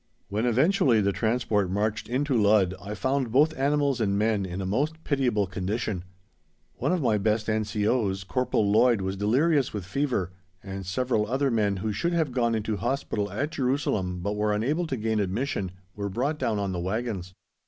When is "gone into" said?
12.31-12.77